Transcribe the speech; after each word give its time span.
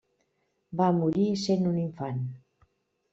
Va 0.79 0.87
morir 0.99 1.27
sent 1.41 1.69
un 1.73 1.77
infant. 1.83 2.17